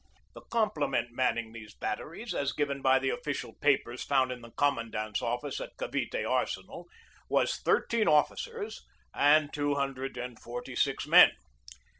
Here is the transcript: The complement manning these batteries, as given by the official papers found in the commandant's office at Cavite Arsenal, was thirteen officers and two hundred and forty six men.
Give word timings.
The 0.33 0.41
complement 0.49 1.11
manning 1.11 1.53
these 1.53 1.75
batteries, 1.75 2.33
as 2.33 2.53
given 2.53 2.81
by 2.81 2.97
the 2.97 3.11
official 3.11 3.53
papers 3.53 4.01
found 4.03 4.31
in 4.31 4.41
the 4.41 4.49
commandant's 4.49 5.21
office 5.21 5.61
at 5.61 5.77
Cavite 5.77 6.25
Arsenal, 6.27 6.87
was 7.29 7.57
thirteen 7.57 8.07
officers 8.07 8.81
and 9.13 9.53
two 9.53 9.75
hundred 9.75 10.17
and 10.17 10.39
forty 10.39 10.75
six 10.75 11.05
men. 11.05 11.33